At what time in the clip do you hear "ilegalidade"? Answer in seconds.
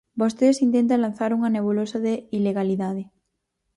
2.37-3.03